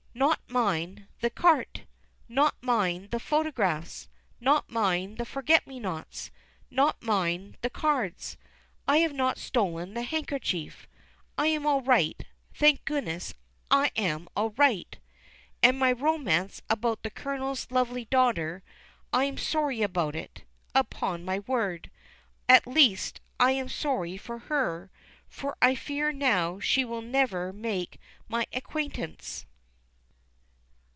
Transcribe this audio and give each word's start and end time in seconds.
Not 0.13 0.41
mine 0.49 1.07
the 1.21 1.29
carte. 1.29 1.83
Not 2.27 2.55
mine 2.61 3.07
the 3.11 3.19
photographs. 3.19 4.09
Not 4.41 4.69
mine 4.69 5.15
the 5.15 5.23
forget 5.23 5.65
me 5.65 5.79
nots. 5.79 6.31
Not 6.69 7.01
mine 7.01 7.55
the 7.61 7.69
cards. 7.69 8.35
I 8.89 8.97
have 8.97 9.13
not 9.13 9.37
stolen 9.37 9.93
the 9.93 10.01
handkerchief. 10.01 10.85
I 11.37 11.47
am 11.47 11.65
all 11.65 11.81
right; 11.81 12.25
thank 12.53 12.83
goodness 12.83 13.33
I 13.71 13.91
am 13.95 14.27
all 14.35 14.49
right! 14.57 14.99
And 15.63 15.79
my 15.79 15.93
romance 15.93 16.61
about 16.69 17.03
the 17.03 17.09
Colonel's 17.09 17.71
lovely 17.71 18.03
daughter 18.03 18.63
I 19.13 19.23
am 19.23 19.37
sorry 19.37 19.81
about 19.81 20.13
it, 20.15 20.43
upon 20.75 21.23
my 21.23 21.39
word. 21.39 21.89
At 22.49 22.67
least, 22.67 23.21
I 23.39 23.53
am 23.53 23.69
sorry 23.69 24.17
for 24.17 24.39
her, 24.39 24.91
for 25.29 25.55
I 25.61 25.73
fear 25.73 26.11
now 26.11 26.59
she 26.59 26.83
will 26.83 27.01
never 27.01 27.53
make 27.53 27.97
my 28.27 28.45
acquaintance. 28.51 29.45